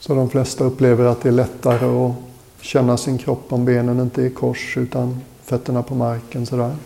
Så 0.00 0.14
de 0.14 0.30
flesta 0.30 0.64
upplever 0.64 1.04
att 1.04 1.22
det 1.22 1.28
är 1.28 1.32
lättare 1.32 1.86
att 1.86 2.14
känna 2.60 2.96
sin 2.96 3.18
kropp 3.18 3.52
om 3.52 3.64
benen 3.64 4.00
inte 4.00 4.22
är 4.22 4.26
i 4.26 4.30
kors 4.30 4.76
utan 4.76 5.20
fötterna 5.44 5.82
på 5.82 5.94
marken 5.94 6.46
sådär. 6.46 6.76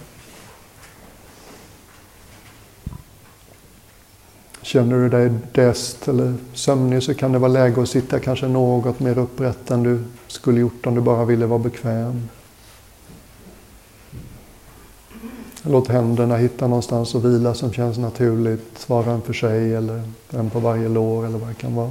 Känner 4.62 4.96
du 4.96 5.08
dig 5.08 5.32
däst 5.52 6.08
eller 6.08 6.34
sömnig 6.54 7.02
så 7.02 7.14
kan 7.14 7.32
det 7.32 7.38
vara 7.38 7.52
läge 7.52 7.82
att 7.82 7.88
sitta 7.88 8.18
kanske 8.18 8.48
något 8.48 9.00
mer 9.00 9.18
upprätt 9.18 9.70
än 9.70 9.82
du 9.82 10.04
skulle 10.26 10.60
gjort 10.60 10.86
om 10.86 10.94
du 10.94 11.00
bara 11.00 11.24
ville 11.24 11.46
vara 11.46 11.58
bekväm. 11.58 12.28
Låt 15.62 15.88
händerna 15.88 16.36
hitta 16.36 16.66
någonstans 16.66 17.14
att 17.14 17.24
vila 17.24 17.54
som 17.54 17.72
känns 17.72 17.98
naturligt, 17.98 18.88
var 18.88 19.04
en 19.04 19.22
för 19.22 19.32
sig 19.32 19.74
eller 19.74 20.02
en 20.30 20.50
på 20.50 20.60
varje 20.60 20.88
lår 20.88 21.26
eller 21.26 21.38
vad 21.38 21.48
det 21.48 21.54
kan 21.54 21.74
vara. 21.74 21.90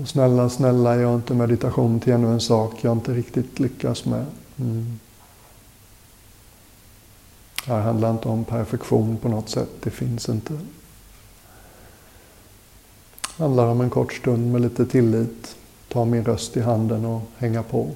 Och 0.00 0.08
snälla, 0.08 0.48
snälla, 0.48 0.96
gör 0.96 1.14
inte 1.14 1.34
meditation 1.34 2.00
till 2.00 2.12
ännu 2.12 2.26
en 2.26 2.40
sak 2.40 2.74
jag 2.80 2.92
inte 2.92 3.14
riktigt 3.14 3.58
lyckas 3.58 4.04
med. 4.04 4.26
Mm. 4.58 5.00
Det 7.66 7.72
här 7.72 7.80
handlar 7.80 8.10
inte 8.10 8.28
om 8.28 8.44
perfektion 8.44 9.16
på 9.16 9.28
något 9.28 9.48
sätt, 9.48 9.68
det 9.80 9.90
finns 9.90 10.28
inte. 10.28 10.52
Det 13.36 13.42
handlar 13.42 13.66
om 13.66 13.80
en 13.80 13.90
kort 13.90 14.12
stund 14.12 14.52
med 14.52 14.60
lite 14.60 14.86
tillit, 14.86 15.56
ta 15.88 16.04
min 16.04 16.24
röst 16.24 16.56
i 16.56 16.60
handen 16.60 17.04
och 17.04 17.22
hänga 17.36 17.62
på. 17.62 17.94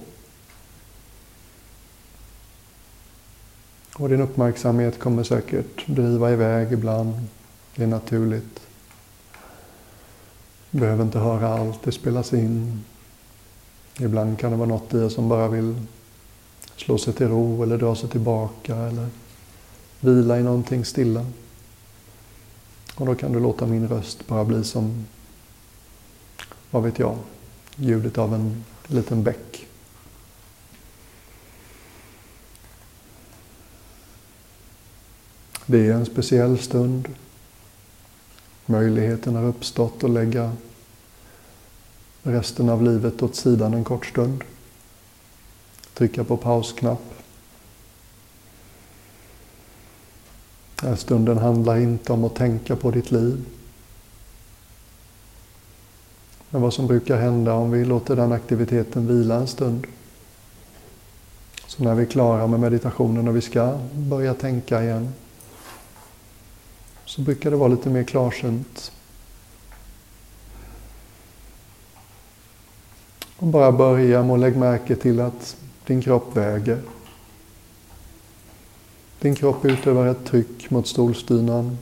Och 3.97 4.09
din 4.09 4.21
uppmärksamhet 4.21 4.99
kommer 4.99 5.23
säkert 5.23 5.87
driva 5.87 6.33
iväg 6.33 6.73
ibland, 6.73 7.15
det 7.75 7.83
är 7.83 7.87
naturligt. 7.87 8.61
Du 10.71 10.81
behöver 10.81 11.05
inte 11.05 11.19
höra 11.19 11.49
allt, 11.49 11.83
det 11.83 11.93
spelas 11.93 12.33
in. 12.33 12.85
Ibland 14.01 14.39
kan 14.39 14.51
det 14.51 14.57
vara 14.57 14.69
något 14.69 14.95
i 14.95 14.99
er 14.99 15.09
som 15.09 15.29
bara 15.29 15.49
vill 15.49 15.87
slå 16.77 16.99
sig 16.99 17.13
till 17.13 17.29
ro 17.29 17.63
eller 17.63 17.79
dra 17.79 17.97
sig 17.97 18.09
tillbaka 18.09 18.77
eller 18.77 19.09
vila 20.01 20.41
i 20.41 20.43
någonting 20.43 20.85
stilla. 20.85 21.27
Och 22.95 23.07
då 23.07 23.15
kan 23.15 23.33
du 23.33 23.41
låta 23.41 23.67
min 23.67 23.89
röst 23.89 24.27
bara 24.27 24.45
bli 24.45 24.65
som, 24.65 25.07
vad 26.71 26.83
vet 26.83 26.99
jag, 26.99 27.19
ljudet 27.77 28.19
av 28.19 28.35
en 28.35 28.65
liten 28.87 29.23
bäck. 29.23 29.67
Det 35.67 35.87
är 35.87 35.93
en 35.93 36.07
speciell 36.07 36.59
stund. 36.59 37.09
Möjligheten 38.71 39.35
har 39.35 39.45
uppstått 39.45 40.05
att 40.05 40.11
lägga 40.11 40.53
resten 42.23 42.69
av 42.69 42.83
livet 42.83 43.23
åt 43.23 43.37
sidan 43.37 43.75
en 43.75 43.85
kort 43.85 44.07
stund. 44.07 44.45
Trycka 45.95 46.25
på 46.25 46.37
pausknapp. 46.37 47.03
Den 50.81 50.89
här 50.89 50.97
stunden 50.97 51.39
handlar 51.39 51.77
inte 51.77 52.13
om 52.13 52.25
att 52.25 52.35
tänka 52.35 52.77
på 52.77 52.91
ditt 52.91 53.11
liv. 53.11 53.45
Men 56.51 56.63
vad 56.63 56.75
som 56.75 56.87
brukar 56.87 57.17
hända 57.17 57.55
om 57.55 57.71
vi 57.71 57.85
låter 57.85 58.17
den 58.17 58.33
aktiviteten 58.33 59.07
vila 59.07 59.35
en 59.35 59.47
stund. 59.47 59.87
Så 61.67 61.85
när 61.85 61.95
vi 61.95 62.03
är 62.03 62.07
klara 62.07 62.47
med 62.47 62.61
meditationen 62.61 63.29
och 63.29 63.37
vi 63.37 63.41
ska 63.41 63.79
börja 63.93 64.35
tänka 64.35 64.83
igen 64.83 65.13
så 67.11 67.21
brukar 67.21 67.51
det 67.51 67.57
vara 67.57 67.69
lite 67.69 67.89
mer 67.89 68.03
klarsynt. 68.03 68.93
Och 73.37 73.47
bara 73.47 73.73
börja 73.73 74.23
med 74.23 74.35
att 74.35 74.41
lägga 74.41 74.59
märke 74.59 74.97
till 74.97 75.21
att 75.21 75.57
din 75.87 76.03
kropp 76.03 76.37
väger. 76.37 76.83
Din 79.21 79.35
kropp 79.35 79.65
utövar 79.65 80.07
ett 80.07 80.25
tryck 80.25 80.71
mot 80.71 80.87
stolsdynan. 80.87 81.79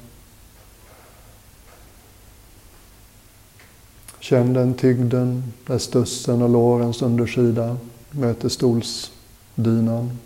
Känn 4.20 4.52
den 4.52 4.74
tyngden 4.74 5.52
där 5.66 5.78
stussen 5.78 6.42
och 6.42 6.48
lårens 6.48 7.02
undersida 7.02 7.76
möter 8.10 8.48
stolsdynan. 8.48 10.18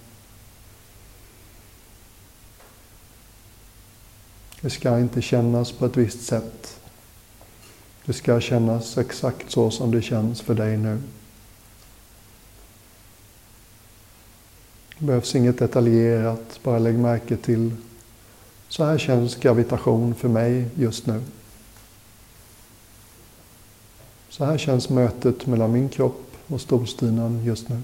Det 4.63 4.71
ska 4.71 4.99
inte 4.99 5.23
kännas 5.23 5.73
på 5.73 5.87
ett 5.87 5.97
visst 5.97 6.23
sätt. 6.23 6.81
Det 8.05 8.13
ska 8.13 8.41
kännas 8.41 8.99
exakt 8.99 9.51
så 9.51 9.71
som 9.71 9.91
det 9.91 10.03
känns 10.03 10.41
för 10.41 10.55
dig 10.55 10.77
nu. 10.77 11.03
Det 14.99 15.05
behövs 15.05 15.35
inget 15.35 15.59
detaljerat, 15.59 16.61
bara 16.63 16.79
lägg 16.79 16.99
märke 16.99 17.37
till 17.37 17.77
så 18.69 18.85
här 18.85 18.99
känns 18.99 19.37
gravitation 19.37 20.15
för 20.15 20.29
mig 20.29 20.69
just 20.75 21.07
nu. 21.07 21.23
Så 24.29 24.45
här 24.45 24.59
känns 24.59 24.89
mötet 24.89 25.47
mellan 25.47 25.73
min 25.73 25.89
kropp 25.89 26.33
och 26.47 26.61
stolstynan 26.61 27.45
just 27.45 27.69
nu. 27.69 27.83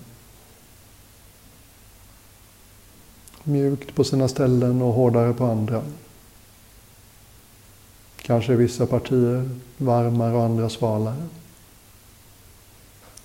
Mjukt 3.44 3.94
på 3.94 4.04
sina 4.04 4.28
ställen 4.28 4.82
och 4.82 4.92
hårdare 4.92 5.32
på 5.32 5.44
andra. 5.44 5.82
Kanske 8.28 8.56
vissa 8.56 8.86
partier 8.86 9.50
varmare 9.76 10.36
och 10.36 10.42
andra 10.42 10.68
svalare. 10.70 11.26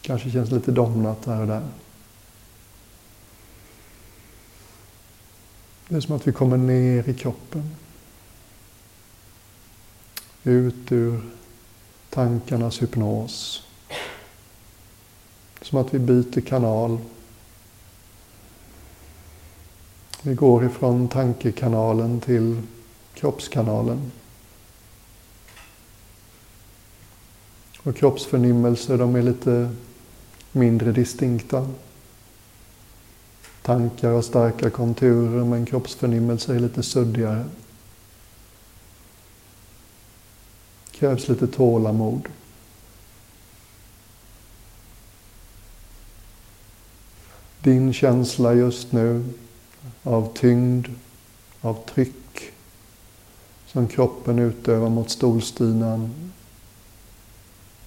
Kanske 0.02 0.32
känns 0.32 0.52
lite 0.52 0.72
domnat 0.72 1.26
här 1.26 1.42
och 1.42 1.48
där. 1.48 1.68
Det 5.88 5.96
är 5.96 6.02
som 6.02 6.16
att 6.16 6.28
vi 6.28 6.32
kommer 6.32 6.58
ner 6.58 7.10
i 7.10 7.14
kroppen. 7.14 7.76
Ut 10.44 10.92
ur 10.92 11.22
tankarnas 12.10 12.82
hypnos. 12.82 13.64
Som 15.62 15.78
att 15.78 15.94
vi 15.94 16.00
byter 16.00 16.42
kanal. 16.42 16.98
Vi 20.22 20.34
går 20.34 20.66
ifrån 20.66 21.08
tankekanalen 21.08 22.22
till 22.22 22.62
kroppskanalen. 23.14 24.12
Och 27.84 27.96
kroppsförnimmelser, 27.96 28.98
de 28.98 29.16
är 29.16 29.22
lite 29.22 29.70
mindre 30.52 30.92
distinkta. 30.92 31.70
Tankar 33.62 34.12
har 34.12 34.22
starka 34.22 34.70
konturer 34.70 35.44
men 35.44 35.66
kroppsförnimmelser 35.66 36.56
är 36.56 36.60
lite 36.60 36.84
suddigare. 36.84 37.46
krävs 41.04 41.28
lite 41.28 41.48
tålamod. 41.48 42.30
Din 47.60 47.94
känsla 47.94 48.54
just 48.54 48.92
nu 48.92 49.26
av 50.04 50.34
tyngd, 50.34 50.88
av 51.62 51.86
tryck 51.94 52.52
som 53.68 53.88
kroppen 53.88 54.40
utövar 54.40 54.90
mot 54.90 55.10
stolstynan 55.10 56.32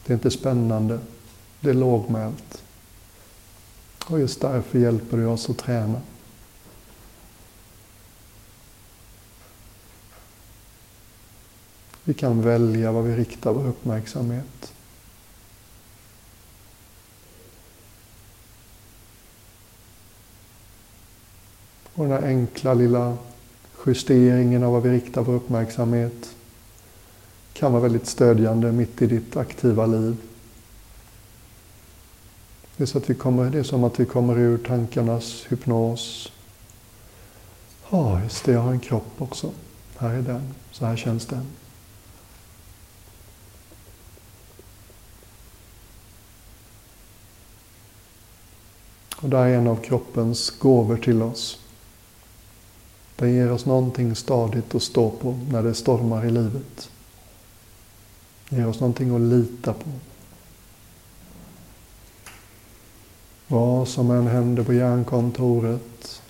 det 0.07 0.13
är 0.13 0.15
inte 0.15 0.31
spännande, 0.31 0.99
det 1.61 1.71
är 1.71 1.75
lågmält. 1.75 2.63
Och 4.07 4.21
just 4.21 4.41
därför 4.41 4.79
hjälper 4.79 5.17
det 5.17 5.27
oss 5.27 5.51
att 5.51 5.59
träna. 5.59 6.01
Vi 12.05 12.15
kan 12.15 12.43
välja 12.43 12.93
vad 12.93 13.05
vi 13.05 13.17
riktar 13.17 13.53
vår 13.53 13.67
uppmärksamhet. 13.67 14.73
Och 21.95 22.05
den 22.05 22.13
här 22.13 22.29
enkla 22.29 22.75
lilla 22.75 23.17
justeringen 23.87 24.63
av 24.63 24.73
vad 24.73 24.83
vi 24.83 24.91
riktar 24.91 25.23
vår 25.23 25.35
uppmärksamhet 25.35 26.36
kan 27.59 27.73
vara 27.73 27.83
väldigt 27.83 28.07
stödjande 28.07 28.73
mitt 28.73 29.03
i 29.03 29.07
ditt 29.07 29.37
aktiva 29.37 29.87
liv. 29.87 30.17
Det 32.77 32.85
är, 32.85 32.87
så 32.87 32.99
att 32.99 33.11
vi 33.11 33.15
kommer, 33.15 33.51
det 33.51 33.59
är 33.59 33.63
som 33.63 33.85
att 33.85 34.01
vi 34.01 34.05
kommer 34.05 34.39
ur 34.39 34.59
tankarnas 34.59 35.47
hypnos. 35.49 36.33
Ja, 37.91 37.99
ah, 37.99 38.23
just 38.23 38.45
det, 38.45 38.53
jag 38.53 38.61
har 38.61 38.73
en 38.73 38.81
kropp 38.81 39.13
också. 39.19 39.51
Här 39.97 40.15
är 40.15 40.23
den, 40.23 40.55
så 40.71 40.87
här 40.87 40.97
känns 40.97 41.27
den. 41.27 41.47
Och 49.17 49.29
där 49.29 49.47
är 49.47 49.59
en 49.59 49.67
av 49.67 49.77
kroppens 49.77 50.51
gåvor 50.51 50.97
till 50.97 51.23
oss. 51.23 51.59
Den 53.17 53.35
ger 53.35 53.53
oss 53.53 53.67
någonting 53.67 54.17
stadigt 54.17 54.75
att 54.75 54.83
stå 54.83 55.11
på 55.11 55.39
när 55.51 55.63
det 55.63 55.75
stormar 55.75 56.27
i 56.27 56.31
livet. 56.31 56.91
Ge 58.49 58.65
oss 58.65 58.81
någonting 58.81 59.15
att 59.15 59.21
lita 59.21 59.73
på. 59.73 59.91
Vad 63.49 63.89
som 63.89 64.11
än 64.11 64.27
händer 64.27 64.65
på 64.65 64.75
hjärnkontoret 64.75 66.23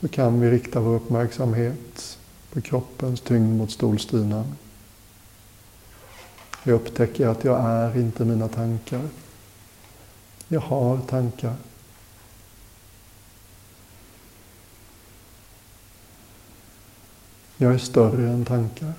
så 0.00 0.08
kan 0.08 0.40
vi 0.40 0.50
rikta 0.50 0.80
vår 0.80 0.94
uppmärksamhet 0.94 2.18
på 2.52 2.60
kroppens 2.60 3.20
tyngd 3.20 3.58
mot 3.58 3.70
stolstynan. 3.70 4.56
Jag 6.64 6.74
upptäcker 6.74 7.26
att 7.26 7.44
jag 7.44 7.60
är 7.60 7.98
inte 7.98 8.24
mina 8.24 8.48
tankar. 8.48 9.08
Jag 10.48 10.60
har 10.60 10.98
tankar. 10.98 11.54
Jag 17.56 17.74
är 17.74 17.78
större 17.78 18.28
än 18.28 18.44
tankar. 18.44 18.92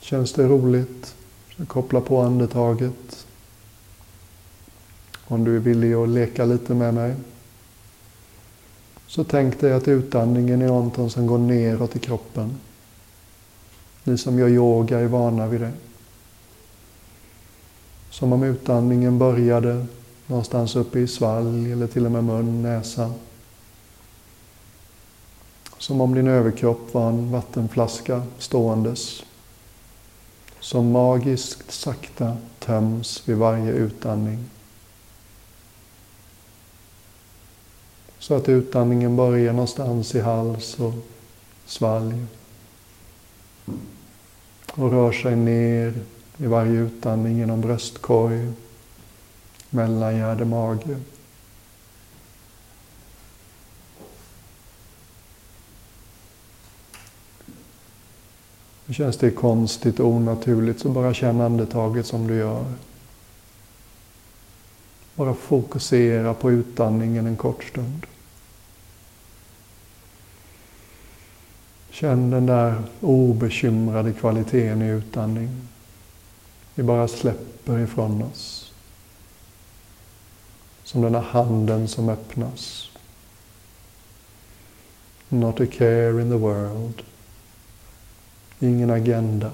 Känns 0.00 0.32
det 0.32 0.46
roligt? 0.46 1.14
Koppla 1.66 2.00
på 2.00 2.20
andetaget. 2.20 3.26
Om 5.24 5.44
du 5.44 5.56
är 5.56 5.60
villig 5.60 5.94
att 5.94 6.08
leka 6.08 6.44
lite 6.44 6.74
med 6.74 6.94
mig. 6.94 7.14
Så 9.06 9.24
tänk 9.24 9.60
dig 9.60 9.72
att 9.72 9.88
utandningen 9.88 10.62
är 10.62 10.66
någonting 10.66 11.10
som 11.10 11.26
går 11.26 11.38
neråt 11.38 11.96
i 11.96 11.98
kroppen. 11.98 12.58
Ni 14.04 14.18
som 14.18 14.38
gör 14.38 14.48
yoga 14.48 14.98
är 14.98 15.06
vana 15.06 15.46
vid 15.46 15.60
det. 15.60 15.72
Som 18.10 18.32
om 18.32 18.42
utandningen 18.42 19.18
började 19.18 19.86
någonstans 20.28 20.76
uppe 20.76 20.98
i 20.98 21.08
svalg 21.08 21.72
eller 21.72 21.86
till 21.86 22.06
och 22.06 22.12
med 22.12 22.24
mun, 22.24 22.62
näsa. 22.62 23.12
Som 25.78 26.00
om 26.00 26.14
din 26.14 26.28
överkropp 26.28 26.94
var 26.94 27.08
en 27.08 27.30
vattenflaska 27.30 28.22
ståendes. 28.38 29.22
Som 30.60 30.92
magiskt 30.92 31.72
sakta 31.72 32.36
töms 32.58 33.22
vid 33.28 33.36
varje 33.36 33.72
utandning. 33.72 34.44
Så 38.18 38.34
att 38.34 38.48
utandningen 38.48 39.16
börjar 39.16 39.52
någonstans 39.52 40.14
i 40.14 40.20
hals 40.20 40.78
och 40.78 40.94
svalg. 41.66 42.26
Och 44.72 44.90
rör 44.90 45.12
sig 45.12 45.36
ner 45.36 45.94
i 46.38 46.46
varje 46.46 46.80
utandning 46.80 47.38
genom 47.38 47.60
bröstkorg, 47.60 48.52
mellangärde, 49.70 50.44
mage. 50.44 50.96
Känns 58.90 59.16
det 59.16 59.30
konstigt 59.30 60.00
och 60.00 60.06
onaturligt 60.06 60.80
så 60.80 60.88
bara 60.88 61.14
känn 61.14 61.40
andetaget 61.40 62.06
som 62.06 62.26
du 62.26 62.34
gör. 62.34 62.64
Bara 65.14 65.34
fokusera 65.34 66.34
på 66.34 66.50
utandningen 66.50 67.26
en 67.26 67.36
kort 67.36 67.64
stund. 67.64 68.06
Känn 71.90 72.30
den 72.30 72.46
där 72.46 72.82
obekymrade 73.00 74.12
kvaliteten 74.12 74.82
i 74.82 74.88
utandning. 74.88 75.48
Vi 76.74 76.82
bara 76.82 77.08
släpper 77.08 77.78
ifrån 77.78 78.22
oss. 78.22 78.67
Som 80.88 81.02
den 81.02 81.14
här 81.14 81.22
handen 81.22 81.88
som 81.88 82.08
öppnas. 82.08 82.90
Not 85.28 85.60
a 85.60 85.66
care 85.72 86.22
in 86.22 86.30
the 86.30 86.36
world. 86.36 87.02
Ingen 88.60 88.90
agenda. 88.90 89.50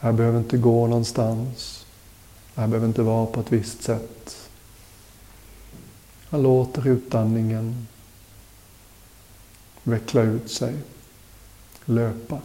Jag 0.00 0.14
behöver 0.14 0.38
inte 0.38 0.56
gå 0.56 0.86
någonstans. 0.86 1.86
Jag 2.54 2.68
behöver 2.68 2.88
inte 2.88 3.02
vara 3.02 3.26
på 3.26 3.40
ett 3.40 3.52
visst 3.52 3.82
sätt. 3.82 4.50
Jag 6.30 6.42
låter 6.42 6.88
utandningen 6.88 7.86
veckla 9.82 10.22
ut 10.22 10.50
sig, 10.50 10.74
löpa. 11.84 12.40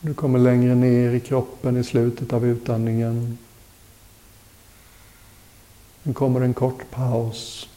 Du 0.00 0.14
kommer 0.14 0.38
längre 0.38 0.74
ner 0.74 1.10
i 1.10 1.20
kroppen 1.20 1.76
i 1.76 1.84
slutet 1.84 2.32
av 2.32 2.46
utandningen. 2.46 3.38
Sen 6.04 6.14
kommer 6.14 6.40
en 6.40 6.54
kort 6.54 6.90
paus. 6.90 7.68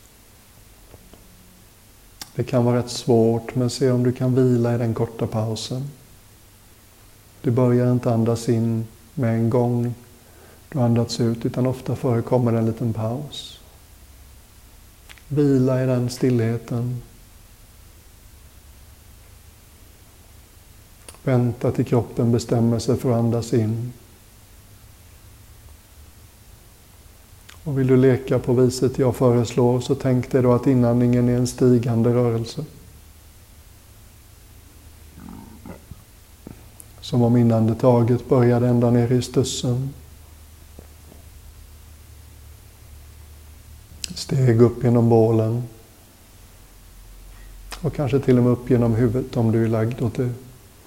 Det 2.35 2.43
kan 2.43 2.65
vara 2.65 2.77
rätt 2.77 2.89
svårt, 2.89 3.55
men 3.55 3.69
se 3.69 3.91
om 3.91 4.03
du 4.03 4.11
kan 4.11 4.35
vila 4.35 4.75
i 4.75 4.77
den 4.77 4.93
korta 4.93 5.27
pausen. 5.27 5.89
Du 7.41 7.51
börjar 7.51 7.91
inte 7.91 8.13
andas 8.13 8.49
in 8.49 8.87
med 9.13 9.35
en 9.35 9.49
gång 9.49 9.93
du 10.69 10.79
andats 10.79 11.19
ut, 11.19 11.45
utan 11.45 11.67
ofta 11.67 11.95
förekommer 11.95 12.53
en 12.53 12.65
liten 12.65 12.93
paus. 12.93 13.59
Vila 15.27 15.83
i 15.83 15.85
den 15.85 16.09
stillheten. 16.09 17.01
Vänta 21.23 21.71
till 21.71 21.85
kroppen 21.85 22.31
bestämmer 22.31 22.79
sig 22.79 22.97
för 22.97 23.11
att 23.11 23.17
andas 23.17 23.53
in. 23.53 23.93
Och 27.63 27.79
vill 27.79 27.87
du 27.87 27.97
leka 27.97 28.39
på 28.39 28.53
viset 28.53 28.99
jag 28.99 29.15
föreslår 29.15 29.79
så 29.79 29.95
tänk 29.95 30.31
dig 30.31 30.41
då 30.41 30.53
att 30.53 30.67
inandningen 30.67 31.29
är 31.29 31.37
en 31.37 31.47
stigande 31.47 32.13
rörelse. 32.13 32.65
Som 37.01 37.21
om 37.21 37.37
inandetaget 37.37 38.29
började 38.29 38.67
ända 38.67 38.91
ner 38.91 39.11
i 39.11 39.21
stussen 39.21 39.93
Steg 44.15 44.61
upp 44.61 44.83
genom 44.83 45.09
bålen. 45.09 45.63
Och 47.81 47.95
kanske 47.95 48.19
till 48.19 48.37
och 48.37 48.43
med 48.43 48.53
upp 48.53 48.69
genom 48.69 48.95
huvudet 48.95 49.37
om 49.37 49.51
du 49.51 49.63
är 49.63 49.67
lagd 49.67 50.01
åt 50.01 50.15
det 50.15 50.29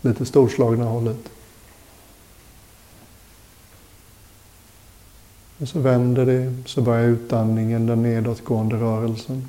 lite 0.04 0.26
storslagna 0.26 0.84
hållet. 0.84 1.30
Och 5.58 5.68
så 5.68 5.78
vänder 5.78 6.26
det, 6.26 6.54
så 6.66 6.82
börjar 6.82 7.04
utandningen, 7.04 7.86
den 7.86 8.02
nedåtgående 8.02 8.76
rörelsen. 8.76 9.48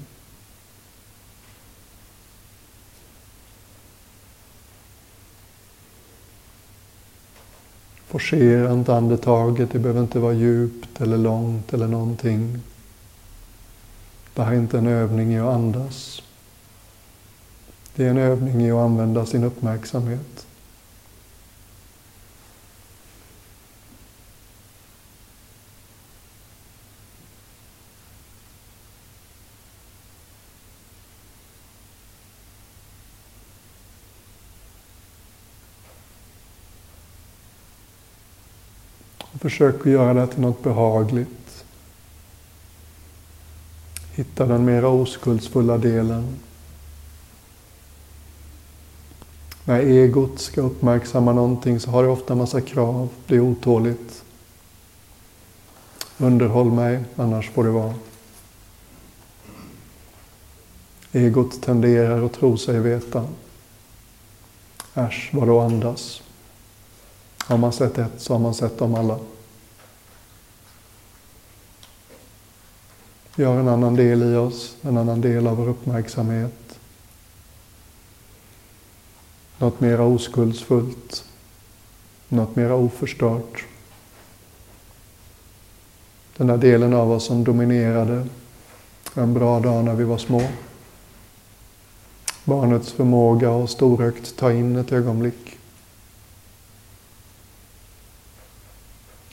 Forcera 8.08 8.74
inte 8.74 8.96
andetaget, 8.96 9.72
det 9.72 9.80
behöver 9.80 10.02
inte 10.02 10.20
vara 10.20 10.34
djupt 10.34 11.02
eller 11.02 11.18
långt 11.18 11.74
eller 11.74 11.88
någonting. 11.88 12.60
Det 14.34 14.44
här 14.44 14.52
är 14.52 14.56
inte 14.56 14.78
en 14.78 14.88
övning 14.88 15.34
i 15.34 15.40
att 15.40 15.56
andas. 15.56 16.22
Det 17.96 18.06
är 18.06 18.10
en 18.10 18.18
övning 18.18 18.62
i 18.62 18.72
att 18.72 18.78
använda 18.78 19.26
sin 19.26 19.44
uppmärksamhet. 19.44 20.35
Försök 39.46 39.80
att 39.80 39.86
göra 39.86 40.14
det 40.14 40.28
till 40.28 40.42
något 40.42 40.64
behagligt. 40.64 41.66
Hitta 44.12 44.46
den 44.46 44.66
mera 44.66 44.88
oskuldsfulla 44.88 45.78
delen. 45.78 46.40
När 49.66 49.80
egot 49.80 50.40
ska 50.40 50.62
uppmärksamma 50.62 51.34
någonting 51.34 51.80
så 51.80 51.92
har 51.92 52.04
det 52.04 52.10
ofta 52.10 52.36
massa 52.36 52.62
krav, 52.62 53.10
det 53.28 53.36
är 53.36 53.40
otåligt. 53.40 54.24
Underhåll 56.18 56.72
mig, 56.72 57.04
annars 57.16 57.50
får 57.50 57.64
det 57.64 57.70
vara. 57.70 57.96
Egot 61.12 61.62
tenderar 61.62 62.26
att 62.26 62.34
tro 62.34 62.58
sig 62.58 62.80
veta. 62.80 63.28
Äsch, 64.94 65.30
vadå 65.34 65.60
andas? 65.60 66.25
Har 67.48 67.58
man 67.58 67.74
sett 67.74 67.98
ett 67.98 68.22
så 68.22 68.34
har 68.34 68.40
man 68.40 68.54
sett 68.54 68.78
dem 68.78 68.96
alla. 68.96 69.20
Vi 73.36 73.44
har 73.44 73.60
en 73.60 73.68
annan 73.68 73.96
del 73.96 74.24
i 74.24 74.36
oss, 74.36 74.76
en 74.82 74.98
annan 74.98 75.22
del 75.22 75.48
av 75.48 75.58
vår 75.58 75.70
uppmärksamhet. 75.70 76.80
Något 79.58 79.80
mera 79.80 80.04
oskuldsfullt. 80.04 81.26
Något 82.30 82.56
mera 82.56 82.76
oförstört. 82.76 83.66
Den 86.38 86.48
där 86.48 86.58
delen 86.58 86.94
av 86.94 87.12
oss 87.12 87.26
som 87.26 87.44
dominerade 87.44 88.28
en 89.14 89.34
bra 89.34 89.60
dag 89.60 89.86
när 89.86 89.96
vi 89.96 90.04
var 90.04 90.18
små. 90.18 90.42
Barnets 92.44 92.92
förmåga 92.92 93.52
att 93.52 93.70
storögt 93.70 94.38
ta 94.38 94.52
in 94.52 94.76
ett 94.76 94.92
ögonblick. 94.92 95.58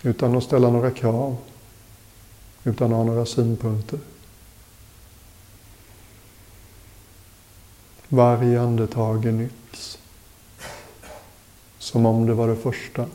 Utan 0.03 0.37
att 0.37 0.45
ställa 0.45 0.71
några 0.71 0.91
krav. 0.91 1.37
Utan 2.65 2.93
att 2.93 2.97
ha 2.97 3.05
några 3.05 3.27
synpunkter. 3.27 3.99
Varje 8.09 8.61
andetag 8.61 9.25
är 9.25 9.33
nytt. 9.33 9.99
Som 11.79 12.07
om 12.07 12.27
det 12.27 12.35
var 12.35 12.49
det 12.49 12.57
första. 12.57 13.07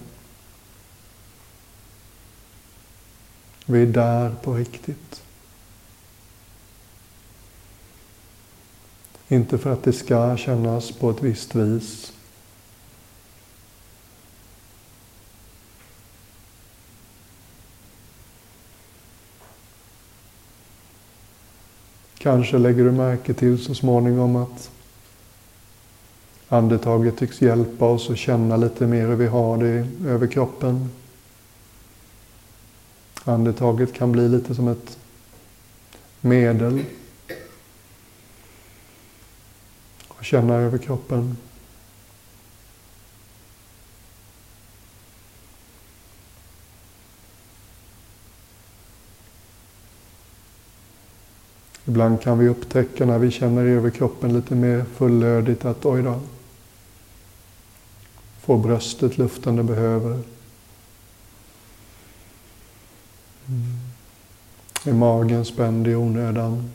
Vi 3.65 3.81
är 3.81 3.85
där 3.85 4.35
på 4.43 4.53
riktigt. 4.53 5.21
Inte 9.27 9.57
för 9.57 9.73
att 9.73 9.83
det 9.83 9.93
ska 9.93 10.37
kännas 10.37 10.91
på 10.91 11.09
ett 11.09 11.23
visst 11.23 11.55
vis. 11.55 12.13
Kanske 22.17 22.57
lägger 22.57 22.83
du 22.83 22.91
märke 22.91 23.33
till 23.33 23.63
så 23.63 23.75
småningom 23.75 24.35
att 24.35 24.71
andetaget 26.49 27.17
tycks 27.17 27.41
hjälpa 27.41 27.85
oss 27.85 28.09
att 28.09 28.17
känna 28.17 28.57
lite 28.57 28.87
mer 28.87 29.07
hur 29.07 29.15
vi 29.15 29.27
har 29.27 29.57
det 29.57 29.87
över 30.07 30.27
kroppen. 30.27 30.89
Andetaget 33.23 33.93
kan 33.93 34.11
bli 34.11 34.29
lite 34.29 34.55
som 34.55 34.67
ett 34.67 34.97
medel 36.21 36.83
att 40.07 40.25
känna 40.25 40.55
över 40.55 40.77
kroppen. 40.77 41.37
Ibland 51.87 52.21
kan 52.21 52.39
vi 52.39 52.47
upptäcka 52.47 53.05
när 53.05 53.19
vi 53.19 53.31
känner 53.31 53.65
i 53.65 53.69
överkroppen 53.69 54.33
lite 54.33 54.55
mer 54.55 54.85
fullödigt 54.95 55.65
att 55.65 55.85
oj 55.85 56.03
då, 56.03 56.19
får 58.41 58.57
bröstet 58.57 59.17
luften 59.17 59.55
det 59.55 59.63
behöver? 59.63 60.11
Mm. 63.47 63.77
Är 64.85 64.93
magen 64.93 65.45
spänd 65.45 65.87
i 65.87 65.95
onödan? 65.95 66.71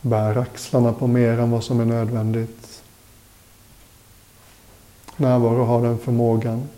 Bär 0.00 0.36
axlarna 0.36 0.92
på 0.92 1.06
mer 1.06 1.38
än 1.38 1.50
vad 1.50 1.64
som 1.64 1.80
är 1.80 1.84
nödvändigt? 1.84 2.82
Närvaro 5.16 5.64
har 5.64 5.82
den 5.82 5.98
förmågan. 5.98 6.68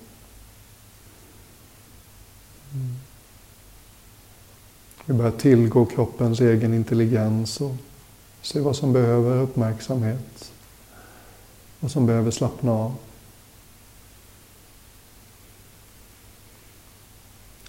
Vi 5.07 5.15
börjar 5.15 5.31
tillgå 5.31 5.87
kroppens 5.87 6.41
egen 6.41 6.75
intelligens 6.75 7.61
och 7.61 7.75
se 8.43 8.61
vad 8.61 8.77
som 8.77 8.93
behöver 8.93 9.43
uppmärksamhet. 9.43 10.53
Vad 11.81 11.91
som 11.91 12.07
behöver 12.07 12.31
slappna 12.31 12.73
av. 12.73 12.95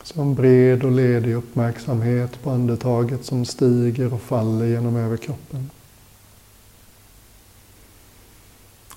Så 0.03 0.21
en 0.21 0.35
bred 0.35 0.83
och 0.83 0.91
ledig 0.91 1.33
uppmärksamhet 1.33 2.43
på 2.43 2.49
andetaget 2.49 3.25
som 3.25 3.45
stiger 3.45 4.13
och 4.13 4.21
faller 4.21 4.65
genom 4.65 4.95
överkroppen. 4.95 5.69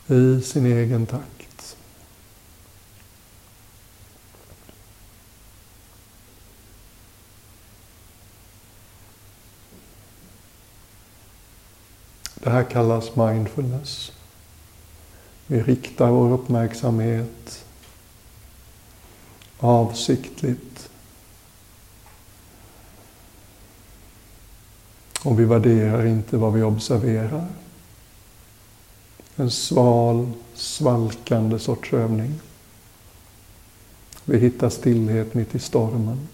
I 0.06 0.40
sin 0.42 0.66
egen 0.66 1.06
takt. 1.06 1.39
Det 12.42 12.50
här 12.50 12.64
kallas 12.64 13.16
mindfulness. 13.16 14.12
Vi 15.46 15.62
riktar 15.62 16.10
vår 16.10 16.32
uppmärksamhet 16.32 17.64
avsiktligt 19.58 20.90
Och 25.24 25.40
vi 25.40 25.44
värderar 25.44 26.06
inte 26.06 26.36
vad 26.36 26.52
vi 26.52 26.62
observerar. 26.62 27.46
En 29.36 29.50
sval, 29.50 30.32
svalkande 30.54 31.58
sorts 31.58 31.92
övning. 31.92 32.40
Vi 34.24 34.38
hittar 34.38 34.68
stillhet 34.68 35.34
mitt 35.34 35.54
i 35.54 35.58
stormen. 35.58 36.28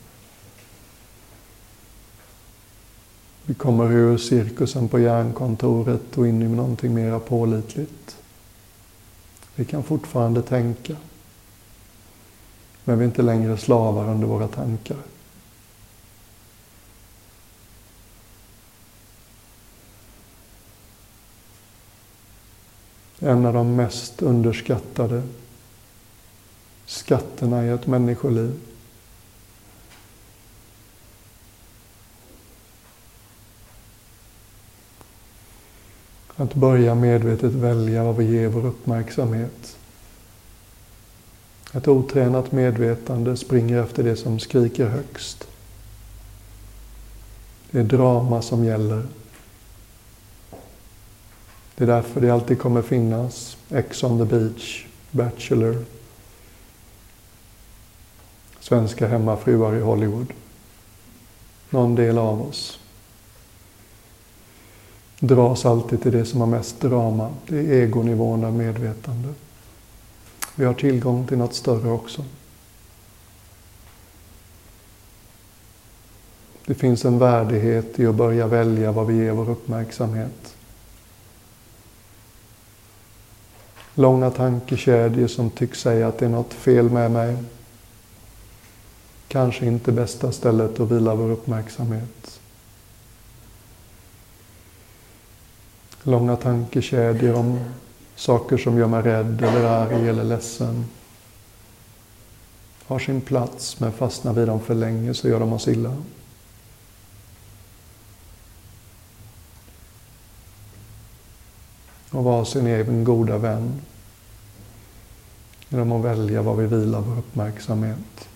Vi 3.48 3.54
kommer 3.54 3.92
ur 3.92 4.18
cirkusen 4.18 4.88
på 4.88 4.98
hjärnkontoret 4.98 6.18
och 6.18 6.26
in 6.26 6.42
i 6.42 6.48
någonting 6.48 6.94
mera 6.94 7.18
pålitligt. 7.18 8.16
Vi 9.54 9.64
kan 9.64 9.82
fortfarande 9.82 10.42
tänka. 10.42 10.96
Men 12.84 12.98
vi 12.98 13.04
är 13.04 13.08
inte 13.08 13.22
längre 13.22 13.56
slavar 13.56 14.08
under 14.08 14.26
våra 14.26 14.48
tankar. 14.48 14.96
En 23.18 23.46
av 23.46 23.52
de 23.54 23.76
mest 23.76 24.22
underskattade 24.22 25.22
skatterna 26.86 27.66
i 27.66 27.68
ett 27.68 27.86
människoliv. 27.86 28.60
Att 36.36 36.54
börja 36.54 36.94
medvetet 36.94 37.52
välja 37.52 38.04
vad 38.04 38.16
vi 38.16 38.24
ger 38.24 38.48
vår 38.48 38.66
uppmärksamhet. 38.66 39.76
Ett 41.72 41.88
otränat 41.88 42.52
medvetande 42.52 43.36
springer 43.36 43.82
efter 43.82 44.02
det 44.02 44.16
som 44.16 44.38
skriker 44.38 44.86
högst. 44.86 45.48
Det 47.70 47.78
är 47.78 47.84
drama 47.84 48.42
som 48.42 48.64
gäller. 48.64 49.02
Det 51.76 51.84
är 51.84 51.88
därför 51.88 52.20
det 52.20 52.30
alltid 52.30 52.58
kommer 52.58 52.82
finnas 52.82 53.56
Ex 53.70 54.04
on 54.04 54.18
the 54.18 54.36
beach, 54.36 54.86
Bachelor, 55.10 55.84
svenska 58.60 59.08
hemmafruar 59.08 59.74
i 59.74 59.80
Hollywood. 59.80 60.32
Någon 61.70 61.94
del 61.94 62.18
av 62.18 62.42
oss 62.42 62.80
dras 65.20 65.66
alltid 65.66 66.02
till 66.02 66.12
det 66.12 66.24
som 66.24 66.40
har 66.40 66.46
mest 66.46 66.80
drama. 66.80 67.34
Det 67.46 67.58
är 67.58 67.82
egonivån 67.82 68.44
av 68.44 68.52
medvetande. 68.52 69.28
Vi 70.54 70.64
har 70.64 70.74
tillgång 70.74 71.26
till 71.26 71.38
något 71.38 71.54
större 71.54 71.90
också. 71.90 72.24
Det 76.66 76.74
finns 76.74 77.04
en 77.04 77.18
värdighet 77.18 78.00
i 78.00 78.06
att 78.06 78.14
börja 78.14 78.46
välja 78.46 78.92
vad 78.92 79.06
vi 79.06 79.16
ger 79.16 79.32
vår 79.32 79.50
uppmärksamhet. 79.50 80.56
långa 83.96 84.30
tankekedjor 84.30 85.26
som 85.26 85.50
tycks 85.50 85.80
säga 85.80 86.08
att 86.08 86.18
det 86.18 86.24
är 86.24 86.30
något 86.30 86.54
fel 86.54 86.90
med 86.90 87.10
mig. 87.10 87.36
Kanske 89.28 89.66
inte 89.66 89.92
bästa 89.92 90.32
stället 90.32 90.80
att 90.80 90.90
vila 90.90 91.14
vår 91.14 91.30
uppmärksamhet. 91.30 92.35
Långa 96.06 96.36
tankekedjor 96.36 97.34
om 97.34 97.60
saker 98.16 98.56
som 98.56 98.78
gör 98.78 98.86
mig 98.86 99.02
rädd 99.02 99.42
eller 99.42 99.64
arg 99.64 100.08
eller 100.08 100.24
ledsen. 100.24 100.84
Har 102.86 102.98
sin 102.98 103.20
plats, 103.20 103.80
men 103.80 103.92
fastnar 103.92 104.32
vi 104.32 104.46
dem 104.46 104.60
för 104.60 104.74
länge 104.74 105.14
så 105.14 105.28
gör 105.28 105.40
de 105.40 105.52
oss 105.52 105.68
illa. 105.68 105.96
och 112.16 112.24
vara 112.24 112.44
sin 112.44 112.66
egen 112.66 113.04
goda 113.04 113.38
vän. 113.38 113.80
Genom 115.68 115.92
att 115.92 116.04
välja 116.04 116.42
var 116.42 116.54
vi 116.54 116.66
vilar 116.66 117.00
vår 117.00 117.18
uppmärksamhet. 117.18 118.28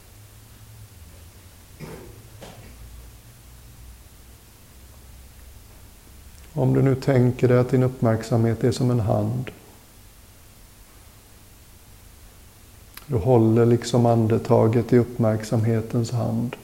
Om 6.60 6.74
du 6.74 6.82
nu 6.82 6.94
tänker 6.94 7.48
dig 7.48 7.58
att 7.58 7.70
din 7.70 7.82
uppmärksamhet 7.82 8.64
är 8.64 8.72
som 8.72 8.90
en 8.90 9.00
hand. 9.00 9.50
Du 13.06 13.16
håller 13.16 13.66
liksom 13.66 14.06
andetaget 14.06 14.92
i 14.92 14.98
uppmärksamhetens 14.98 16.10
hand. 16.10 16.56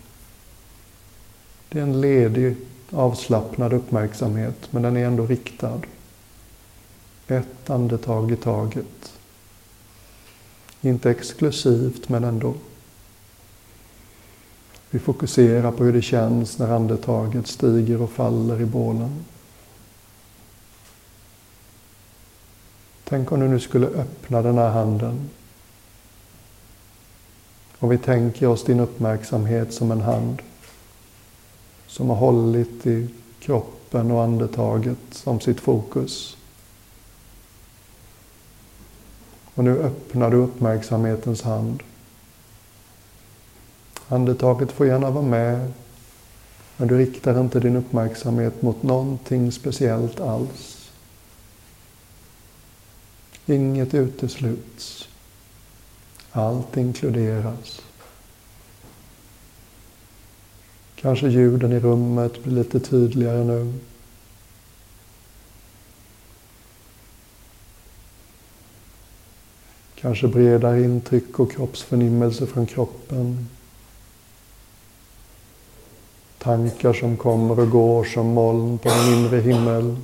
Det 1.69 1.79
är 1.79 1.83
en 1.83 2.01
ledig, 2.01 2.57
avslappnad 2.91 3.73
uppmärksamhet, 3.73 4.69
men 4.71 4.83
den 4.83 4.97
är 4.97 5.07
ändå 5.07 5.27
riktad. 5.27 5.81
Ett 7.27 7.71
andetag 7.71 8.33
i 8.33 8.37
taget. 8.37 9.13
Inte 10.81 11.11
exklusivt, 11.11 12.09
men 12.09 12.25
ändå. 12.25 12.55
Vi 14.91 14.99
fokuserar 14.99 15.73
på 15.73 15.85
hur 15.85 15.93
det 15.93 16.03
känns 16.03 16.59
när 16.59 16.69
andetaget 16.69 17.47
stiger 17.47 18.03
och 18.03 18.11
faller 18.11 18.61
i 18.61 18.67
bålen. 18.67 19.25
Tänk 23.09 23.33
om 23.33 23.41
du 23.41 23.49
nu 23.49 23.61
skulle 23.61 23.87
öppna 23.87 24.43
den 24.43 24.59
här 24.59 24.71
handen. 24.71 25.31
Och 27.79 27.93
vi 27.93 27.99
tänker 27.99 28.47
oss 28.47 28.65
din 28.65 28.81
uppmärksamhet 28.81 29.75
som 29.75 29.91
en 29.91 30.01
hand 30.01 30.43
som 31.87 32.09
har 32.09 32.17
hållit 32.17 32.87
i 32.87 33.09
kroppen 33.41 34.11
och 34.11 34.23
andetaget 34.23 34.99
som 35.11 35.41
sitt 35.41 35.61
fokus. 35.61 36.37
Och 39.55 39.65
nu 39.65 39.79
öppnar 39.79 40.31
du 40.31 40.37
uppmärksamhetens 40.37 41.43
hand. 41.43 41.83
Andetaget 44.09 44.73
får 44.73 44.87
gärna 44.87 45.11
vara 45.11 45.25
med, 45.25 45.73
men 46.77 46.89
du 46.89 46.99
riktar 46.99 47.41
inte 47.41 47.61
din 47.61 47.77
uppmärksamhet 47.77 48.63
mot 48.63 48.83
någonting 48.83 49.53
speciellt 49.53 50.21
alls. 50.21 50.76
Inget 53.47 53.95
utesluts. 53.95 55.09
Allt 56.31 56.77
inkluderas. 56.77 57.81
Kanske 60.95 61.29
ljuden 61.29 61.73
i 61.73 61.81
rummet 61.81 62.43
blir 62.43 62.55
lite 62.55 62.81
tydligare 62.81 63.45
nu. 63.45 63.73
Kanske 69.95 70.29
bredare 70.29 70.83
intryck 70.83 71.41
och 71.41 71.53
kroppsförnimmelse 71.53 72.47
från 72.47 72.67
kroppen. 72.67 73.49
Tankar 76.39 76.93
som 76.93 77.17
kommer 77.17 77.61
och 77.61 77.71
går 77.71 78.05
som 78.05 78.27
moln 78.27 78.79
på 78.79 78.89
den 78.89 79.15
inre 79.15 79.41
himmel. 79.41 79.97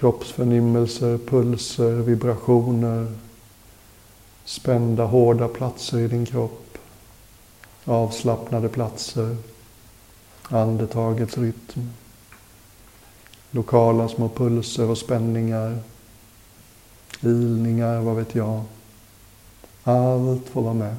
Kroppsförnimmelser, 0.00 1.18
pulser, 1.18 1.90
vibrationer. 1.90 3.12
Spända, 4.44 5.04
hårda 5.04 5.48
platser 5.48 5.98
i 5.98 6.08
din 6.08 6.26
kropp. 6.26 6.78
Avslappnade 7.84 8.68
platser. 8.68 9.36
Andetagets 10.42 11.38
rytm. 11.38 11.90
Lokala 13.50 14.08
små 14.08 14.28
pulser 14.28 14.90
och 14.90 14.98
spänningar. 14.98 15.78
Ilningar, 17.20 18.00
vad 18.00 18.16
vet 18.16 18.34
jag. 18.34 18.62
Allt 19.84 20.48
får 20.48 20.62
vara 20.62 20.74
med. 20.74 20.96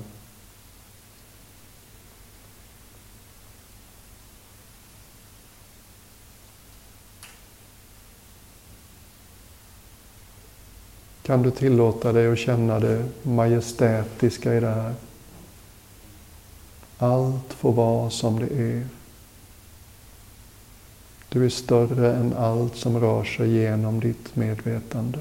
Kan 11.23 11.41
du 11.41 11.51
tillåta 11.51 12.11
dig 12.11 12.31
att 12.31 12.39
känna 12.39 12.79
det 12.79 13.05
majestätiska 13.23 14.53
i 14.53 14.59
det 14.59 14.69
här? 14.69 14.93
Allt 16.97 17.53
får 17.53 17.73
vara 17.73 18.09
som 18.09 18.39
det 18.39 18.45
är. 18.45 18.87
Du 21.29 21.45
är 21.45 21.49
större 21.49 22.15
än 22.15 22.33
allt 22.37 22.75
som 22.75 22.99
rör 22.99 23.23
sig 23.23 23.51
genom 23.51 23.99
ditt 23.99 24.35
medvetande. 24.35 25.19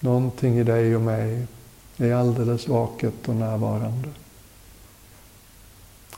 Någonting 0.00 0.58
i 0.58 0.64
dig 0.64 0.96
och 0.96 1.02
mig 1.02 1.46
är 1.96 2.14
alldeles 2.14 2.68
vaket 2.68 3.28
och 3.28 3.36
närvarande. 3.36 4.08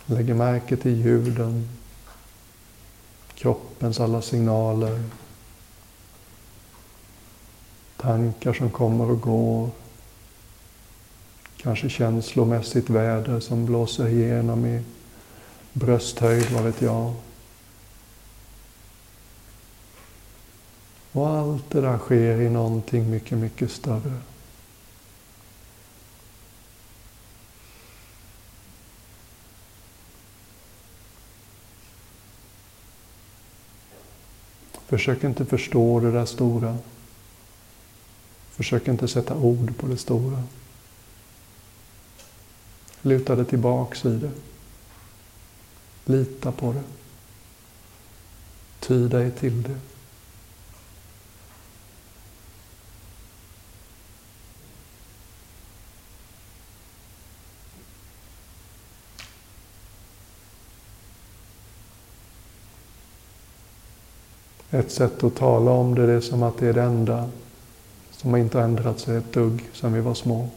Lägger 0.07 0.35
märke 0.35 0.77
till 0.77 1.05
ljuden, 1.07 1.69
kroppens 3.35 4.01
alla 4.01 4.23
signaler, 4.23 5.03
tankar 8.05 8.53
som 8.53 8.71
kommer 8.71 9.11
och 9.11 9.21
går. 9.21 9.71
Kanske 11.57 11.88
känslomässigt 11.88 12.90
väder 12.90 13.40
som 13.40 13.67
blåser 13.67 14.09
igenom 14.09 14.67
i 14.67 14.83
brösthöjd, 15.73 16.51
vad 16.51 16.64
vet 16.64 16.83
jag. 16.83 17.14
Och 21.12 21.29
allt 21.29 21.71
det 21.71 21.81
där 21.81 21.99
sker 21.99 22.40
i 22.40 22.51
någonting 22.51 23.11
mycket, 23.11 23.38
mycket 23.38 23.71
större. 23.71 24.12
Försök 34.87 35.25
inte 35.25 35.45
förstå 35.45 36.01
det 36.01 36.12
där 36.12 36.27
stora. 36.27 36.79
Försök 38.57 38.88
inte 38.88 39.09
sätta 39.09 39.37
ord 39.37 39.77
på 39.77 39.87
det 39.87 39.97
stora. 39.97 40.43
Luta 43.03 43.37
dig 43.37 43.45
tillbaks 43.45 44.05
i 44.05 44.17
det. 44.17 44.31
Lita 46.05 46.53
på 46.53 46.73
det. 46.73 46.83
Ty 48.81 49.09
dig 49.09 49.31
till 49.31 49.62
det. 49.62 49.79
Ett 64.71 64.93
sätt 64.93 65.25
att 65.25 65.35
tala 65.35 65.71
om 65.71 65.95
det, 65.95 66.07
det 66.07 66.12
är 66.12 66.21
som 66.21 66.43
att 66.43 66.59
det 66.59 66.67
är 66.69 66.73
det 66.73 66.83
enda 66.83 67.31
som 68.25 68.37
inte 68.37 68.59
har 68.59 68.65
ändrat 68.65 69.01
sig 69.01 69.17
ett 69.17 69.33
dugg 69.33 69.65
sedan 69.73 69.93
vi 69.93 70.01
var 70.01 70.15
små. 70.15 70.49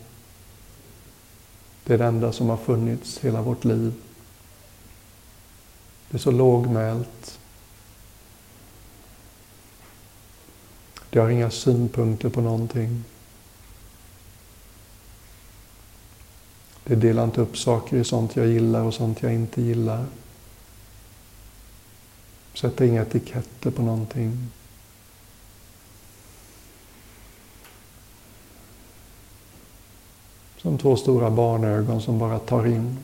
Det 1.84 1.94
är 1.94 1.98
det 1.98 2.06
enda 2.06 2.32
som 2.32 2.50
har 2.50 2.58
funnits 2.58 3.20
hela 3.20 3.42
vårt 3.42 3.66
liv. 3.66 3.94
Det 6.10 6.18
är 6.18 6.20
så 6.20 6.32
lågmält. 6.32 7.40
Det 11.10 11.20
har 11.20 11.30
inga 11.30 11.52
synpunkter 11.52 12.30
på 12.30 12.42
någonting. 12.42 13.04
Det 16.84 16.96
delar 16.96 17.24
inte 17.24 17.42
upp 17.42 17.58
saker 17.58 17.98
i 17.98 18.04
sånt 18.04 18.36
jag 18.36 18.48
gillar 18.48 18.82
och 18.82 18.94
sånt 18.94 19.22
jag 19.22 19.34
inte 19.34 19.62
gillar. 19.62 20.06
Sätter 22.54 22.86
inga 22.86 23.02
etiketter 23.02 23.72
på 23.72 23.82
någonting. 23.82 24.48
Som 30.68 30.78
två 30.78 30.96
stora 30.96 31.30
barnögon 31.30 32.02
som 32.02 32.20
bara 32.20 32.40
tar 32.40 32.68
in. 32.68 32.98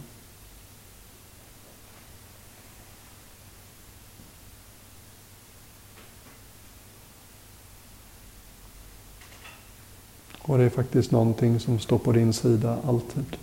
Och 10.41 10.57
det 10.57 10.63
är 10.63 10.69
faktiskt 10.69 11.11
någonting 11.11 11.59
som 11.59 11.79
står 11.79 11.97
på 11.97 12.11
din 12.11 12.33
sida 12.33 12.77
alltid. 12.87 13.37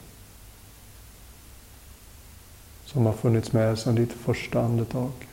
Som 2.85 3.07
har 3.07 3.13
funnits 3.13 3.53
med 3.53 3.79
sedan 3.79 3.95
ditt 3.95 4.13
första 4.13 4.61
andetag. 4.61 5.30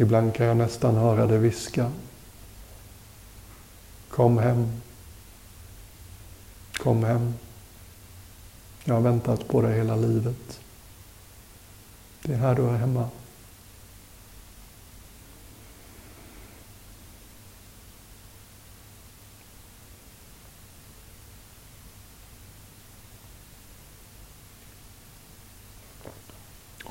Ibland 0.00 0.34
kan 0.34 0.46
jag 0.46 0.56
nästan 0.56 0.94
höra 0.94 1.26
det 1.26 1.38
viska. 1.38 1.92
Kom 4.08 4.38
hem. 4.38 4.80
Kom 6.76 7.04
hem. 7.04 7.34
Jag 8.84 8.94
har 8.94 9.00
väntat 9.00 9.48
på 9.48 9.62
dig 9.62 9.76
hela 9.76 9.96
livet. 9.96 10.60
Det 12.22 12.32
är 12.32 12.36
här 12.36 12.54
du 12.54 12.62
är 12.62 12.76
hemma. 12.76 13.08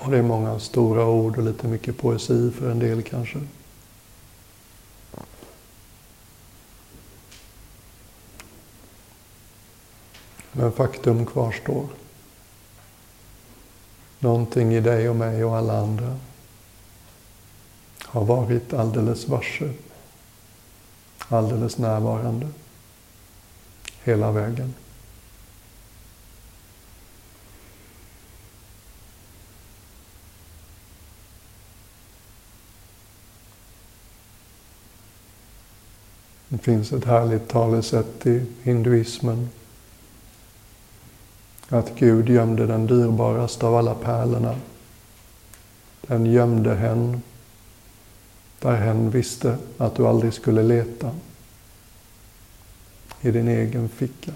Och 0.07 0.13
det 0.13 0.19
är 0.19 0.23
många 0.23 0.59
stora 0.59 1.05
ord 1.05 1.37
och 1.37 1.43
lite 1.43 1.67
mycket 1.67 1.97
poesi 1.97 2.51
för 2.51 2.71
en 2.71 2.79
del 2.79 3.03
kanske. 3.03 3.39
Men 10.51 10.71
faktum 10.71 11.25
kvarstår. 11.25 11.85
Någonting 14.19 14.73
i 14.73 14.79
dig 14.79 15.09
och 15.09 15.15
mig 15.15 15.43
och 15.43 15.57
alla 15.57 15.77
andra 15.77 16.17
har 18.01 18.25
varit 18.25 18.73
alldeles 18.73 19.27
varse, 19.27 19.73
alldeles 21.29 21.77
närvarande, 21.77 22.47
hela 24.03 24.31
vägen. 24.31 24.73
Det 36.57 36.63
finns 36.63 36.93
ett 36.93 37.05
härligt 37.05 37.47
talesätt 37.47 38.25
i 38.25 38.45
hinduismen. 38.63 39.49
Att 41.69 41.95
Gud 41.95 42.29
gömde 42.29 42.67
den 42.67 42.87
dyrbaraste 42.87 43.65
av 43.65 43.75
alla 43.75 43.95
pärlorna. 43.95 44.55
Den 46.01 46.25
gömde 46.25 46.75
hen 46.75 47.21
där 48.59 48.75
hen 48.75 49.09
visste 49.09 49.57
att 49.77 49.95
du 49.95 50.07
aldrig 50.07 50.33
skulle 50.33 50.63
leta. 50.63 51.11
I 53.21 53.31
din 53.31 53.47
egen 53.47 53.89
ficka. 53.89 54.31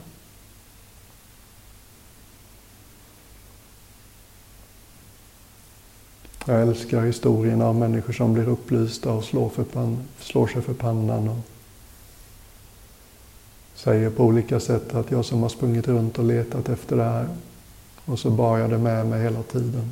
Jag 6.46 6.62
älskar 6.62 7.02
historierna 7.02 7.70
om 7.70 7.80
människor 7.80 8.14
som 8.14 8.34
blir 8.34 8.48
upplysta 8.48 9.12
och 9.12 9.24
slår, 9.24 9.50
för 9.50 9.64
pan, 9.64 10.08
slår 10.20 10.48
sig 10.48 10.62
för 10.62 10.74
pannan 10.74 11.30
och 11.30 11.38
säger 13.84 14.10
på 14.10 14.24
olika 14.24 14.60
sätt 14.60 14.94
att 14.94 15.12
jag 15.12 15.26
som 15.26 15.42
har 15.42 15.50
sprungit 15.50 15.88
runt 15.88 16.20
och 16.20 16.26
letat 16.26 16.70
efter 16.70 16.96
det 16.96 17.04
här 17.04 17.28
och 18.06 18.20
så 18.20 18.30
bar 18.30 18.58
jag 18.58 18.70
det 18.70 18.78
med 18.78 19.08
mig 19.08 19.24
hela 19.24 19.44
tiden. 19.44 19.92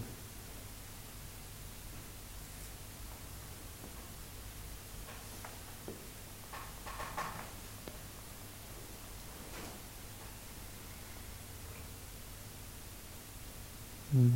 Mm. 14.12 14.34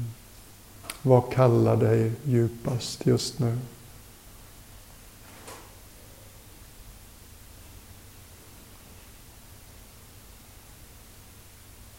Vad 1.02 1.32
kallar 1.32 1.78
dig 1.78 2.12
djupast 2.24 3.06
just 3.06 3.40
nu? 3.40 3.58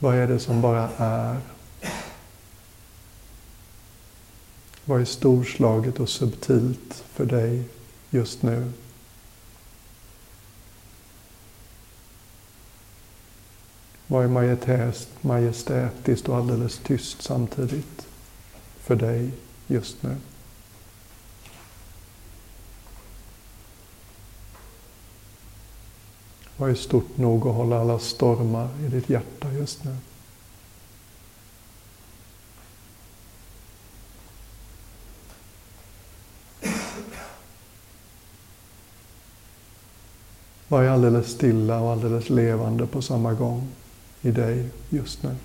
Vad 0.04 0.14
är 0.14 0.26
det 0.26 0.38
som 0.38 0.60
bara 0.60 0.90
är? 0.96 1.40
Vad 4.84 5.00
är 5.00 5.04
storslaget 5.04 6.00
och 6.00 6.08
subtilt 6.08 7.04
för 7.12 7.26
dig 7.26 7.64
just 8.10 8.42
nu? 8.42 8.72
Vad 14.06 14.24
är 14.24 14.28
majestätiskt 15.20 16.28
och 16.28 16.36
alldeles 16.36 16.78
tyst 16.78 17.22
samtidigt 17.22 18.06
för 18.80 18.96
dig 18.96 19.30
just 19.66 20.02
nu? 20.02 20.16
Vad 26.64 26.70
är 26.70 26.74
stort 26.74 27.16
nog 27.16 27.46
att 27.46 27.54
hålla 27.54 27.80
alla 27.80 27.98
stormar 27.98 28.68
i 28.86 28.88
ditt 28.88 29.10
hjärta 29.10 29.52
just 29.52 29.84
nu? 29.84 29.96
Vad 40.68 40.84
är 40.84 40.88
alldeles 40.88 41.32
stilla 41.32 41.80
och 41.80 41.92
alldeles 41.92 42.30
levande 42.30 42.86
på 42.86 43.02
samma 43.02 43.32
gång 43.32 43.68
i 44.22 44.30
dig 44.30 44.68
just 44.88 45.22
nu? 45.22 45.36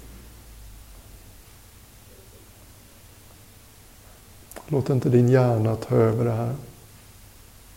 Låt 4.68 4.90
inte 4.90 5.10
din 5.10 5.30
hjärna 5.30 5.76
ta 5.76 5.96
över 5.96 6.26
det 6.26 6.32
här. 6.32 6.56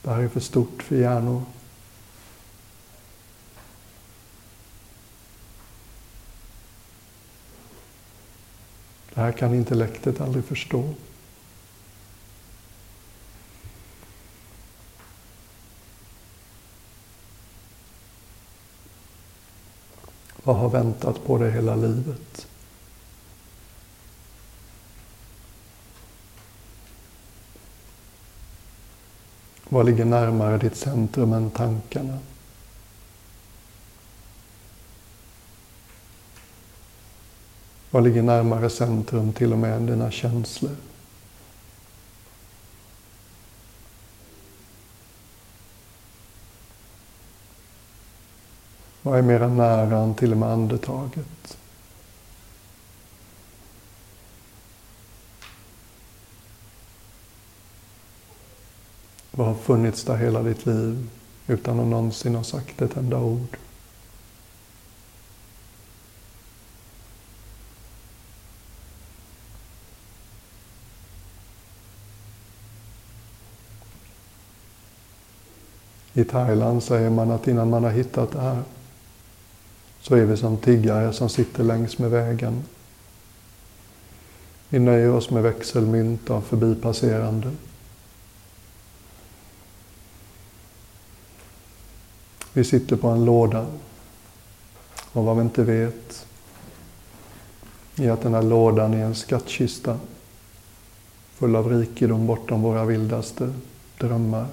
Det 0.02 0.10
här 0.10 0.22
är 0.22 0.28
för 0.28 0.40
stort 0.40 0.82
för 0.82 0.96
hjärnor. 0.96 1.42
Det 9.14 9.20
här 9.20 9.32
kan 9.32 9.54
intellektet 9.54 10.20
aldrig 10.20 10.44
förstå. 10.44 10.94
Vad 20.44 20.56
har 20.56 20.68
väntat 20.68 21.24
på 21.24 21.38
dig 21.38 21.50
hela 21.50 21.76
livet? 21.76 22.46
Vad 29.68 29.86
ligger 29.86 30.04
närmare 30.04 30.58
ditt 30.58 30.76
centrum 30.76 31.32
än 31.32 31.50
tankarna? 31.50 32.18
Vad 37.92 38.04
ligger 38.04 38.22
närmare 38.22 38.70
centrum 38.70 39.32
till 39.32 39.52
och 39.52 39.58
med 39.58 39.76
än 39.76 39.86
dina 39.86 40.10
känslor? 40.10 40.76
Vad 49.02 49.18
är 49.18 49.22
mera 49.22 49.48
nära 49.48 49.98
än 49.98 50.14
till 50.14 50.32
och 50.32 50.38
med 50.38 50.48
andetaget? 50.48 51.58
Vad 59.30 59.46
har 59.46 59.54
funnits 59.54 60.04
där 60.04 60.16
hela 60.16 60.42
ditt 60.42 60.66
liv 60.66 61.08
utan 61.46 61.80
att 61.80 61.86
någonsin 61.86 62.34
ha 62.34 62.44
sagt 62.44 62.82
ett 62.82 62.96
enda 62.96 63.18
ord? 63.18 63.56
I 76.14 76.24
Thailand 76.24 76.82
säger 76.82 77.10
man 77.10 77.30
att 77.30 77.48
innan 77.48 77.70
man 77.70 77.84
har 77.84 77.90
hittat 77.90 78.32
det 78.32 78.40
här 78.40 78.62
så 80.00 80.14
är 80.14 80.24
vi 80.24 80.36
som 80.36 80.56
tiggare 80.56 81.12
som 81.12 81.28
sitter 81.28 81.64
längs 81.64 81.98
med 81.98 82.10
vägen. 82.10 82.62
Vi 84.68 84.78
nöjer 84.78 85.10
oss 85.10 85.30
med 85.30 85.42
växelmynt 85.42 86.30
av 86.30 86.40
förbipasserande. 86.40 87.50
Vi 92.52 92.64
sitter 92.64 92.96
på 92.96 93.08
en 93.08 93.24
låda 93.24 93.66
och 95.12 95.24
vad 95.24 95.36
vi 95.36 95.42
inte 95.42 95.64
vet 95.64 96.26
är 97.96 98.10
att 98.10 98.22
den 98.22 98.34
här 98.34 98.42
lådan 98.42 98.94
är 98.94 99.04
en 99.04 99.14
skattkista 99.14 99.98
full 101.34 101.56
av 101.56 101.68
rikedom 101.68 102.26
bortom 102.26 102.62
våra 102.62 102.84
vildaste 102.84 103.54
drömmar. 103.98 104.46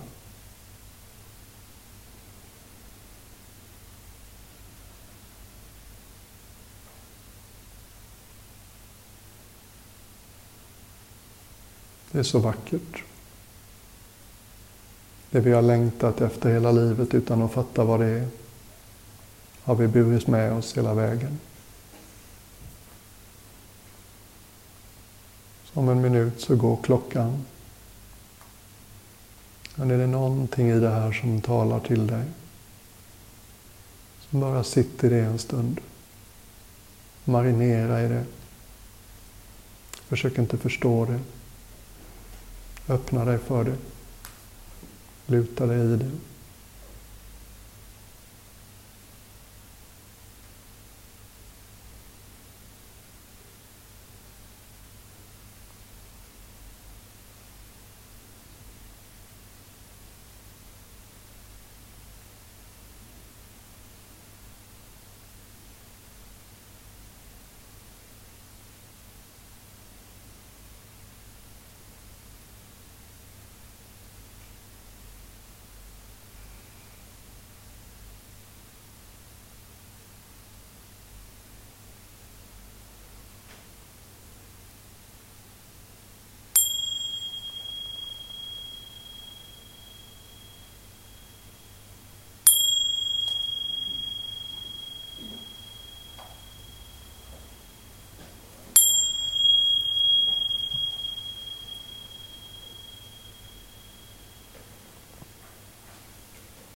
Det 12.12 12.20
är 12.20 12.24
så 12.24 12.40
vackert. 12.40 13.04
Det 15.32 15.40
vi 15.40 15.52
har 15.52 15.62
längtat 15.62 16.22
efter 16.22 16.54
hela 16.54 16.72
livet 16.72 17.14
utan 17.14 17.42
att 17.42 17.52
fatta 17.52 17.84
vad 17.84 18.00
det 18.00 18.06
är 18.06 18.28
har 19.64 19.76
vi 19.76 19.88
burit 19.88 20.28
med 20.28 20.54
oss 20.54 20.78
hela 20.78 20.94
vägen. 20.94 21.40
Om 25.74 25.90
en 25.90 26.02
minut 26.02 26.42
så 26.42 26.56
går 26.56 26.78
klockan. 26.84 27.46
Men 29.76 29.92
är 29.92 29.98
det 29.98 30.08
någonting 30.08 30.70
i 30.70 30.80
det 30.80 30.90
här 30.90 31.12
som 31.12 31.42
talar 31.42 31.80
till 31.80 32.08
dig? 32.08 32.24
Så 34.20 34.38
bara 34.38 34.64
sitt 34.64 35.04
i 35.04 35.10
det 35.10 35.20
en 35.20 35.40
stund. 35.40 35.82
Marinera 37.24 38.04
i 38.04 38.08
det. 38.08 38.26
Försök 40.08 40.38
inte 40.38 40.58
förstå 40.58 41.06
det. 41.06 41.20
Öppna 42.90 43.26
dig 43.26 43.38
för 43.38 43.64
det. 43.64 43.76
Luta 45.26 45.66
dig 45.66 45.94
i 45.94 45.96
det. 45.96 46.12